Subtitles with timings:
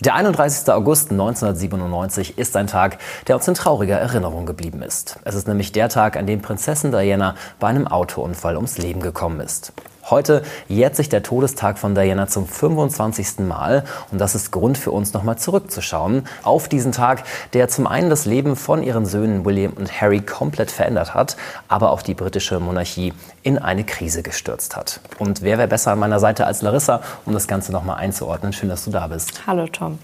[0.00, 0.72] Der 31.
[0.72, 5.18] August 1997 ist ein Tag, der uns in trauriger Erinnerung geblieben ist.
[5.24, 9.40] Es ist nämlich der Tag, an dem Prinzessin Diana bei einem Autounfall ums Leben gekommen
[9.40, 9.72] ist.
[10.10, 13.40] Heute jährt sich der Todestag von Diana zum 25.
[13.40, 18.08] Mal und das ist Grund für uns nochmal zurückzuschauen auf diesen Tag, der zum einen
[18.08, 21.36] das Leben von ihren Söhnen William und Harry komplett verändert hat,
[21.68, 25.00] aber auch die britische Monarchie in eine Krise gestürzt hat.
[25.18, 28.52] Und wer wäre besser an meiner Seite als Larissa, um das Ganze nochmal einzuordnen?
[28.52, 29.46] Schön, dass du da bist.
[29.46, 29.98] Hallo Tom.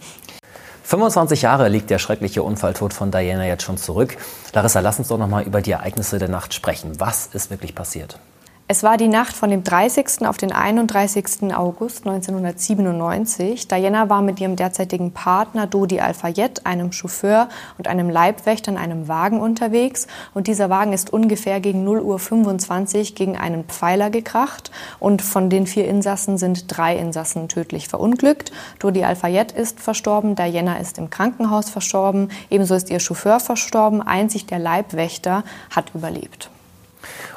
[0.83, 4.19] 25 Jahre liegt der schreckliche Unfalltod von Diana jetzt schon zurück.
[4.53, 7.01] Larissa, lass uns doch noch mal über die Ereignisse der Nacht sprechen.
[7.01, 8.19] Was ist wirklich passiert?
[8.67, 10.27] Es war die Nacht von dem 30.
[10.27, 11.55] auf den 31.
[11.55, 13.69] August 1997.
[13.69, 19.07] Diana war mit ihrem derzeitigen Partner Dodi Al-Fayed, einem Chauffeur und einem Leibwächter in einem
[19.07, 20.07] Wagen unterwegs.
[20.33, 24.71] Und dieser Wagen ist ungefähr gegen 0.25 Uhr gegen einen Pfeiler gekracht.
[24.99, 28.51] Und von den vier Insassen sind drei Insassen tödlich verunglückt.
[28.79, 34.01] Dodi Al-Fayed ist verstorben, Diana ist im Krankenhaus verstorben, ebenso ist ihr Chauffeur verstorben.
[34.01, 36.49] Einzig der Leibwächter hat überlebt.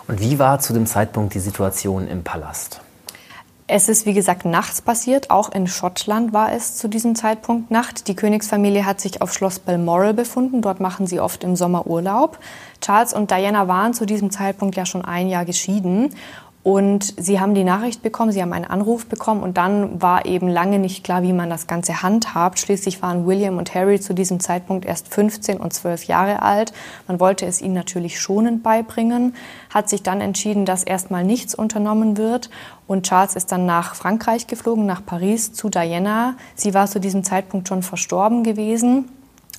[0.07, 2.81] Und wie war zu dem Zeitpunkt die Situation im Palast?
[3.69, 5.29] Es ist, wie gesagt, nachts passiert.
[5.29, 8.07] Auch in Schottland war es zu diesem Zeitpunkt Nacht.
[8.07, 10.61] Die Königsfamilie hat sich auf Schloss Balmoral befunden.
[10.61, 12.39] Dort machen sie oft im Sommer Urlaub.
[12.79, 16.15] Charles und Diana waren zu diesem Zeitpunkt ja schon ein Jahr geschieden.
[16.67, 20.49] Und sie haben die Nachricht bekommen, sie haben einen Anruf bekommen und dann war eben
[20.49, 22.59] lange nicht klar, wie man das Ganze handhabt.
[22.59, 26.73] Schließlich waren William und Harry zu diesem Zeitpunkt erst 15 und 12 Jahre alt.
[27.07, 29.33] Man wollte es ihnen natürlich schonend beibringen,
[29.73, 32.49] hat sich dann entschieden, dass erstmal nichts unternommen wird.
[32.85, 36.35] Und Charles ist dann nach Frankreich geflogen, nach Paris zu Diana.
[36.55, 39.05] Sie war zu diesem Zeitpunkt schon verstorben gewesen.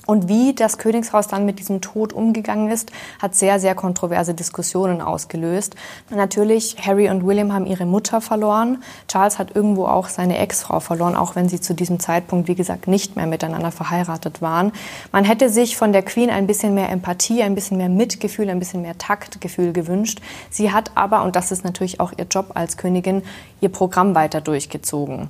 [0.09, 5.01] Und wie das Königshaus dann mit diesem Tod umgegangen ist, hat sehr, sehr kontroverse Diskussionen
[5.01, 5.75] ausgelöst.
[6.09, 8.81] Natürlich, Harry und William haben ihre Mutter verloren.
[9.07, 12.87] Charles hat irgendwo auch seine Ex-Frau verloren, auch wenn sie zu diesem Zeitpunkt, wie gesagt,
[12.87, 14.71] nicht mehr miteinander verheiratet waren.
[15.11, 18.57] Man hätte sich von der Queen ein bisschen mehr Empathie, ein bisschen mehr Mitgefühl, ein
[18.57, 20.21] bisschen mehr Taktgefühl gewünscht.
[20.49, 23.21] Sie hat aber, und das ist natürlich auch ihr Job als Königin,
[23.61, 25.29] ihr Programm weiter durchgezogen.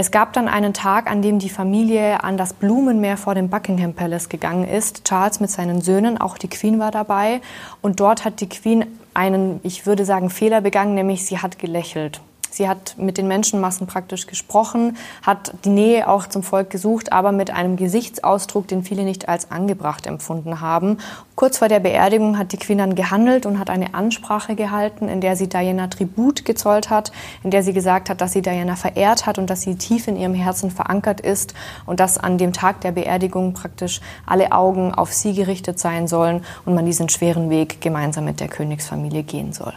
[0.00, 3.94] Es gab dann einen Tag, an dem die Familie an das Blumenmeer vor dem Buckingham
[3.94, 5.04] Palace gegangen ist.
[5.04, 7.40] Charles mit seinen Söhnen, auch die Queen war dabei.
[7.82, 12.20] Und dort hat die Queen einen, ich würde sagen, Fehler begangen, nämlich sie hat gelächelt.
[12.50, 17.32] Sie hat mit den Menschenmassen praktisch gesprochen, hat die Nähe auch zum Volk gesucht, aber
[17.32, 20.98] mit einem Gesichtsausdruck, den viele nicht als angebracht empfunden haben.
[21.34, 25.20] Kurz vor der Beerdigung hat die Queen dann gehandelt und hat eine Ansprache gehalten, in
[25.20, 27.12] der sie Diana Tribut gezollt hat,
[27.44, 30.16] in der sie gesagt hat, dass sie Diana verehrt hat und dass sie tief in
[30.16, 31.54] ihrem Herzen verankert ist
[31.86, 36.44] und dass an dem Tag der Beerdigung praktisch alle Augen auf sie gerichtet sein sollen
[36.64, 39.74] und man diesen schweren Weg gemeinsam mit der Königsfamilie gehen soll.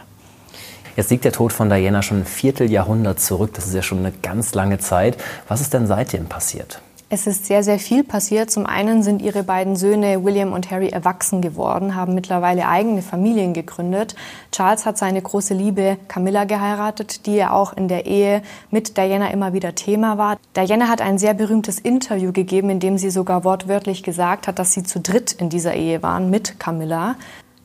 [0.96, 3.52] Jetzt liegt der Tod von Diana schon ein Vierteljahrhundert zurück.
[3.54, 5.16] Das ist ja schon eine ganz lange Zeit.
[5.48, 6.80] Was ist denn seitdem passiert?
[7.14, 8.50] Es ist sehr, sehr viel passiert.
[8.50, 13.52] Zum einen sind ihre beiden Söhne William und Harry erwachsen geworden, haben mittlerweile eigene Familien
[13.52, 14.14] gegründet.
[14.50, 19.30] Charles hat seine große Liebe Camilla geheiratet, die ja auch in der Ehe mit Diana
[19.30, 20.38] immer wieder Thema war.
[20.56, 24.72] Diana hat ein sehr berühmtes Interview gegeben, in dem sie sogar wortwörtlich gesagt hat, dass
[24.72, 27.16] sie zu dritt in dieser Ehe waren mit Camilla.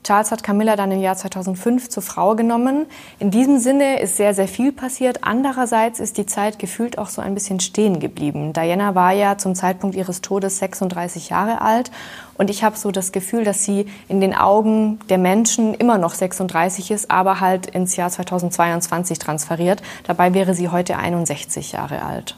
[0.08, 2.86] Charles hat Camilla dann im Jahr 2005 zur Frau genommen.
[3.20, 5.26] In diesem Sinne ist sehr, sehr viel passiert.
[5.26, 8.54] Andererseits ist die Zeit gefühlt auch so ein bisschen stehen geblieben.
[8.54, 11.92] Diana war ja zum Zeitpunkt ihres Todes 36 Jahre alt
[12.38, 16.14] und ich habe so das Gefühl, dass sie in den Augen der Menschen immer noch
[16.14, 19.82] 36 ist, aber halt ins Jahr 2022 transferiert.
[20.06, 22.38] Dabei wäre sie heute 61 Jahre alt.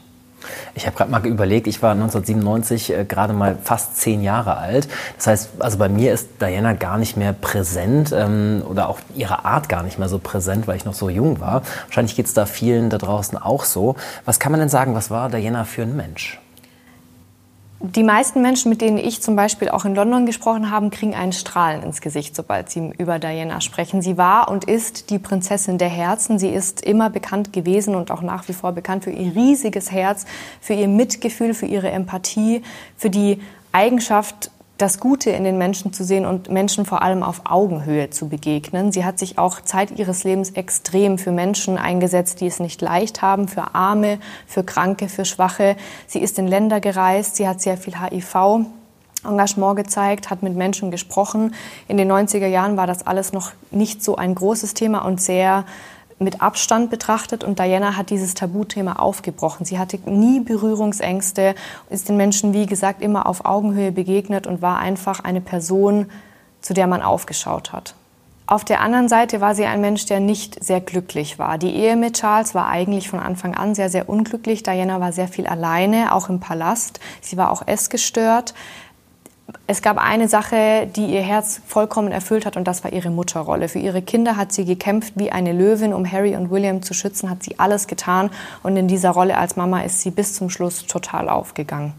[0.74, 4.88] Ich habe gerade mal überlegt, ich war 1997 äh, gerade mal fast zehn Jahre alt.
[5.16, 9.44] Das heißt, also bei mir ist Diana gar nicht mehr präsent ähm, oder auch ihre
[9.44, 11.62] Art gar nicht mehr so präsent, weil ich noch so jung war.
[11.86, 13.96] Wahrscheinlich geht es da vielen da draußen auch so.
[14.24, 16.40] Was kann man denn sagen, was war Diana für ein Mensch?
[17.82, 21.32] Die meisten Menschen, mit denen ich zum Beispiel auch in London gesprochen habe, kriegen einen
[21.32, 24.02] Strahlen ins Gesicht, sobald sie über Diana sprechen.
[24.02, 26.38] Sie war und ist die Prinzessin der Herzen.
[26.38, 30.26] Sie ist immer bekannt gewesen und auch nach wie vor bekannt für ihr riesiges Herz,
[30.60, 32.62] für ihr Mitgefühl, für ihre Empathie,
[32.98, 33.40] für die
[33.72, 34.50] Eigenschaft,
[34.80, 38.92] das Gute in den Menschen zu sehen und Menschen vor allem auf Augenhöhe zu begegnen.
[38.92, 43.20] Sie hat sich auch Zeit ihres Lebens extrem für Menschen eingesetzt, die es nicht leicht
[43.20, 45.76] haben, für Arme, für Kranke, für Schwache.
[46.06, 48.66] Sie ist in Länder gereist, sie hat sehr viel HIV
[49.22, 51.54] Engagement gezeigt, hat mit Menschen gesprochen.
[51.88, 55.64] In den 90er Jahren war das alles noch nicht so ein großes Thema und sehr
[56.20, 59.64] mit Abstand betrachtet und Diana hat dieses Tabuthema aufgebrochen.
[59.64, 61.54] Sie hatte nie Berührungsängste,
[61.88, 66.10] ist den Menschen, wie gesagt, immer auf Augenhöhe begegnet und war einfach eine Person,
[66.60, 67.94] zu der man aufgeschaut hat.
[68.46, 71.56] Auf der anderen Seite war sie ein Mensch, der nicht sehr glücklich war.
[71.56, 74.64] Die Ehe mit Charles war eigentlich von Anfang an sehr, sehr unglücklich.
[74.64, 76.98] Diana war sehr viel alleine, auch im Palast.
[77.20, 78.54] Sie war auch essgestört.
[79.66, 83.68] Es gab eine Sache, die ihr Herz vollkommen erfüllt hat, und das war ihre Mutterrolle.
[83.68, 87.30] Für ihre Kinder hat sie gekämpft wie eine Löwin, um Harry und William zu schützen,
[87.30, 88.30] hat sie alles getan.
[88.62, 91.92] Und in dieser Rolle als Mama ist sie bis zum Schluss total aufgegangen.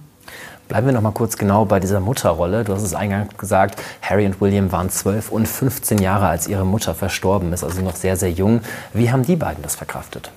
[0.67, 2.63] Bleiben wir noch mal kurz genau bei dieser Mutterrolle.
[2.63, 6.65] Du hast es eingangs gesagt, Harry und William waren 12 und 15 Jahre, als ihre
[6.65, 8.61] Mutter verstorben ist, also noch sehr, sehr jung.
[8.93, 10.31] Wie haben die beiden das verkraftet?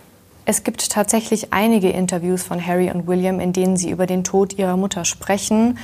[0.47, 4.59] Es gibt tatsächlich einige Interviews von Harry und William, in denen sie über den Tod
[4.59, 5.79] ihrer Mutter sprechen.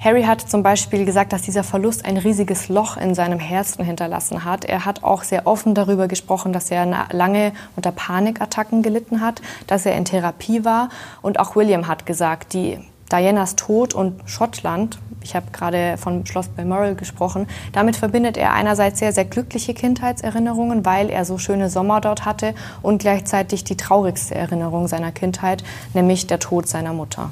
[0.00, 4.44] Harry hat zum Beispiel gesagt, dass dieser Verlust ein riesiges Loch in seinem Herzen hinterlassen
[4.44, 4.64] hat.
[4.64, 9.86] Er hat auch sehr offen darüber gesprochen, dass er lange unter Panikattacken gelitten hat, dass
[9.86, 10.90] er in Therapie war.
[11.20, 12.78] Und auch William hat gesagt, die
[13.10, 19.00] Dianas Tod und Schottland, ich habe gerade von Schloss Balmoral gesprochen, damit verbindet er einerseits
[19.00, 24.36] sehr, sehr glückliche Kindheitserinnerungen, weil er so schöne Sommer dort hatte und gleichzeitig die traurigste
[24.36, 27.30] Erinnerung seiner Kindheit, nämlich der Tod seiner Mutter.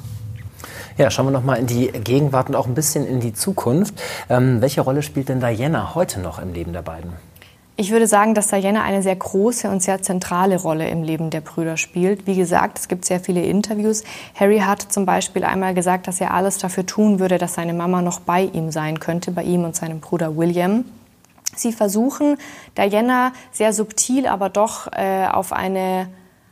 [0.97, 3.93] Ja, schauen wir noch mal in die Gegenwart und auch ein bisschen in die Zukunft.
[4.29, 7.13] Ähm, welche Rolle spielt denn Diana heute noch im Leben der beiden?
[7.75, 11.41] Ich würde sagen, dass Diana eine sehr große und sehr zentrale Rolle im Leben der
[11.41, 12.25] Brüder spielt.
[12.25, 14.03] Wie gesagt, es gibt sehr viele Interviews.
[14.33, 18.01] Harry hat zum Beispiel einmal gesagt, dass er alles dafür tun würde, dass seine Mama
[18.01, 20.83] noch bei ihm sein könnte, bei ihm und seinem Bruder William.
[21.55, 22.37] Sie versuchen,
[22.75, 26.07] Diana sehr subtil, aber doch äh, auf eine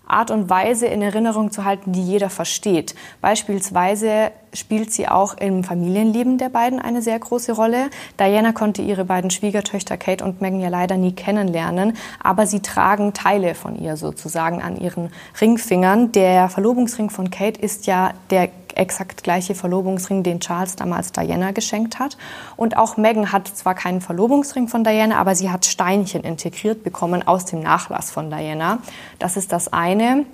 [0.08, 2.96] Art und Weise in Erinnerung zu halten, die jeder versteht.
[3.22, 7.90] Beispielsweise spielt sie auch im Familienleben der beiden eine sehr große Rolle.
[8.20, 11.94] Diana konnte ihre beiden Schwiegertöchter Kate und Meghan ja leider nie kennenlernen,
[12.24, 16.12] aber sie tragen Teile von ihr sozusagen an ihren Ringfingern.
[16.12, 22.00] Der Verlobungsring von Kate ist ja der exakt gleiche Verlobungsring, den Charles damals Diana geschenkt
[22.00, 22.18] hat.
[22.58, 27.26] Und auch Meghan hat zwar keinen Verlobungsring von Diana, aber sie hat Steinchen integriert bekommen
[27.26, 28.80] aus dem Nachlass von Diana.
[29.20, 30.26] Das ist das eine.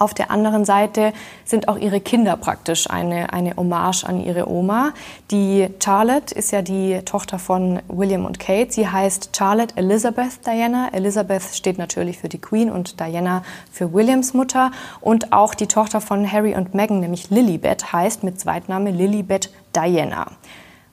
[0.00, 1.12] Auf der anderen Seite
[1.44, 4.94] sind auch ihre Kinder praktisch eine, eine Hommage an ihre Oma.
[5.30, 8.72] Die Charlotte ist ja die Tochter von William und Kate.
[8.72, 10.88] Sie heißt Charlotte Elizabeth Diana.
[10.92, 14.70] Elizabeth steht natürlich für die Queen und Diana für Williams Mutter.
[15.02, 20.28] Und auch die Tochter von Harry und Meghan, nämlich Lilibet, heißt mit Zweitname Lilibet Diana.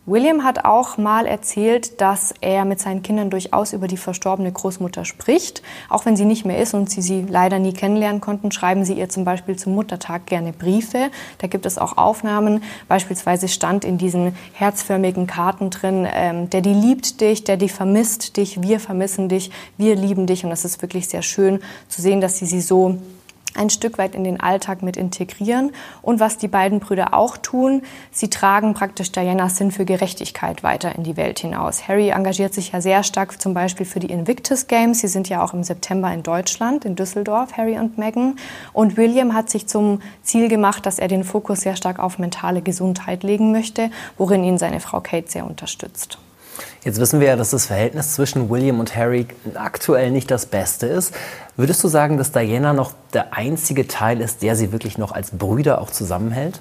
[0.09, 5.04] William hat auch mal erzählt, dass er mit seinen Kindern durchaus über die verstorbene Großmutter
[5.04, 5.62] spricht.
[5.89, 8.94] Auch wenn sie nicht mehr ist und sie sie leider nie kennenlernen konnten, schreiben sie
[8.94, 11.12] ihr zum Beispiel zum Muttertag gerne Briefe.
[11.39, 12.63] Da gibt es auch Aufnahmen.
[12.88, 18.38] Beispielsweise stand in diesen herzförmigen Karten drin, ähm, der die liebt dich, der die vermisst
[18.38, 20.45] dich, wir vermissen dich, wir lieben dich.
[20.45, 21.59] Und das ist wirklich sehr schön
[21.89, 22.98] zu sehen, dass sie sie so
[23.55, 25.71] ein Stück weit in den Alltag mit integrieren.
[26.01, 30.95] Und was die beiden Brüder auch tun, sie tragen praktisch Dianas Sinn für Gerechtigkeit weiter
[30.95, 31.88] in die Welt hinaus.
[31.88, 34.99] Harry engagiert sich ja sehr stark zum Beispiel für die Invictus Games.
[34.99, 38.38] Sie sind ja auch im September in Deutschland, in Düsseldorf, Harry und Meghan.
[38.73, 42.61] Und William hat sich zum Ziel gemacht, dass er den Fokus sehr stark auf mentale
[42.61, 46.19] Gesundheit legen möchte, worin ihn seine Frau Kate sehr unterstützt.
[46.83, 50.88] Jetzt wissen wir ja, dass das Verhältnis zwischen William und Harry aktuell nicht das Beste
[50.88, 51.13] ist.
[51.56, 55.31] Würdest du sagen, dass Diana noch der einzige Teil ist, der sie wirklich noch als
[55.31, 56.59] Brüder auch zusammenhält?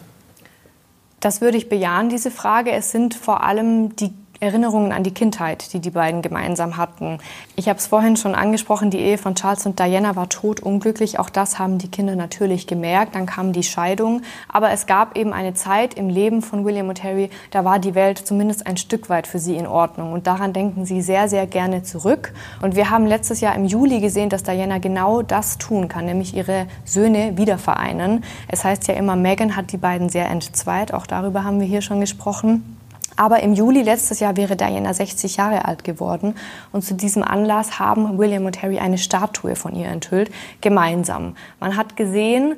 [1.21, 2.73] Das würde ich bejahen, diese Frage.
[2.73, 7.19] Es sind vor allem die Erinnerungen an die Kindheit, die die beiden gemeinsam hatten.
[7.57, 11.19] Ich habe es vorhin schon angesprochen, die Ehe von Charles und Diana war totunglücklich.
[11.19, 13.15] Auch das haben die Kinder natürlich gemerkt.
[13.15, 14.23] Dann kam die Scheidung.
[14.49, 17.95] Aber es gab eben eine Zeit im Leben von William und Harry, da war die
[17.95, 20.13] Welt zumindest ein Stück weit für sie in Ordnung.
[20.13, 22.33] Und daran denken sie sehr, sehr gerne zurück.
[22.61, 26.35] Und wir haben letztes Jahr im Juli gesehen, dass Diana genau das tun kann, nämlich
[26.35, 28.25] ihre Söhne wiedervereinen.
[28.49, 30.93] Es heißt ja immer, Meghan hat die beiden sehr entzweit.
[30.93, 32.76] Auch darüber haben wir hier schon gesprochen.
[33.15, 36.35] Aber im Juli letztes Jahr wäre Diana 60 Jahre alt geworden.
[36.73, 41.37] Und zu diesem Anlass haben William und Harry eine Statue von ihr enthüllt, gemeinsam.
[41.61, 42.57] Man hat gesehen,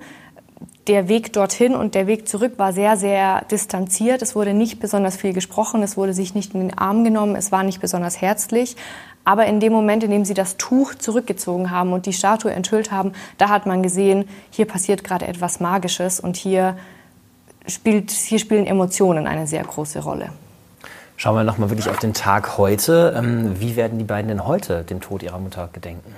[0.88, 4.22] der Weg dorthin und der Weg zurück war sehr, sehr distanziert.
[4.22, 7.52] Es wurde nicht besonders viel gesprochen, es wurde sich nicht in den Arm genommen, es
[7.52, 8.74] war nicht besonders herzlich.
[9.24, 12.90] Aber in dem Moment, in dem sie das Tuch zurückgezogen haben und die Statue enthüllt
[12.90, 16.76] haben, da hat man gesehen, hier passiert gerade etwas Magisches und hier,
[17.68, 20.30] spielt, hier spielen Emotionen eine sehr große Rolle.
[21.16, 23.14] Schauen wir nochmal wirklich auf den Tag heute.
[23.16, 26.14] Ähm, wie werden die beiden denn heute dem Tod ihrer Mutter gedenken?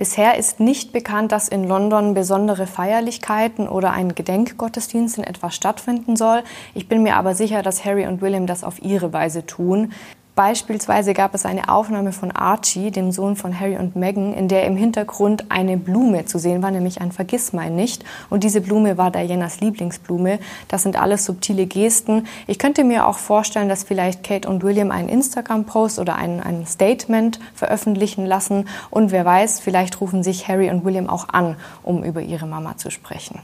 [0.00, 6.16] Bisher ist nicht bekannt, dass in London besondere Feierlichkeiten oder ein Gedenkgottesdienst in etwa stattfinden
[6.16, 6.42] soll.
[6.72, 9.92] Ich bin mir aber sicher, dass Harry und William das auf ihre Weise tun.
[10.34, 14.64] Beispielsweise gab es eine Aufnahme von Archie, dem Sohn von Harry und Meghan, in der
[14.64, 18.04] im Hintergrund eine Blume zu sehen war, nämlich ein Vergissmeinnicht.
[18.30, 20.38] Und diese Blume war Dianas Lieblingsblume.
[20.68, 22.26] Das sind alles subtile Gesten.
[22.46, 26.66] Ich könnte mir auch vorstellen, dass vielleicht Kate und William einen Instagram-Post oder ein, ein
[26.66, 28.68] Statement veröffentlichen lassen.
[28.90, 32.76] Und wer weiß, vielleicht rufen sich Harry und William auch an, um über ihre Mama
[32.76, 33.40] zu sprechen.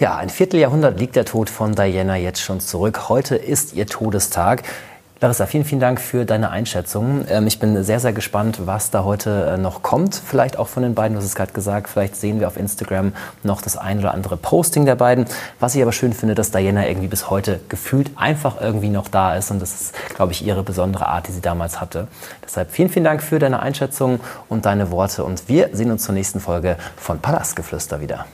[0.00, 3.08] Ja, ein Vierteljahrhundert liegt der Tod von Diana jetzt schon zurück.
[3.08, 4.64] Heute ist ihr Todestag.
[5.24, 7.24] Larissa, vielen, vielen Dank für deine Einschätzung.
[7.30, 10.14] Ähm, ich bin sehr, sehr gespannt, was da heute äh, noch kommt.
[10.14, 11.88] Vielleicht auch von den beiden, du hast es gerade gesagt.
[11.88, 15.24] Vielleicht sehen wir auf Instagram noch das ein oder andere Posting der beiden.
[15.60, 19.34] Was ich aber schön finde, dass Diana irgendwie bis heute gefühlt einfach irgendwie noch da
[19.34, 19.50] ist.
[19.50, 22.06] Und das ist, glaube ich, ihre besondere Art, die sie damals hatte.
[22.44, 25.24] Deshalb vielen, vielen Dank für deine Einschätzung und deine Worte.
[25.24, 28.26] Und wir sehen uns zur nächsten Folge von Palastgeflüster wieder.